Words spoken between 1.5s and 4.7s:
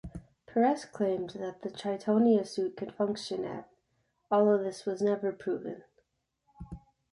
the Tritonia suit could function at although